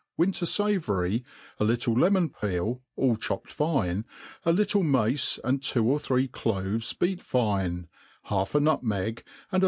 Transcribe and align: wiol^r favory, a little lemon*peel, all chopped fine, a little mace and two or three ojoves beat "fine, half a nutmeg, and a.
wiol^r 0.19 0.31
favory, 0.41 1.23
a 1.59 1.63
little 1.63 1.93
lemon*peel, 1.93 2.81
all 2.95 3.15
chopped 3.15 3.51
fine, 3.51 4.03
a 4.43 4.51
little 4.51 4.81
mace 4.81 5.37
and 5.43 5.61
two 5.61 5.85
or 5.87 5.99
three 5.99 6.27
ojoves 6.27 6.97
beat 6.97 7.21
"fine, 7.21 7.85
half 8.23 8.55
a 8.55 8.59
nutmeg, 8.59 9.23
and 9.51 9.57
a. 9.57 9.59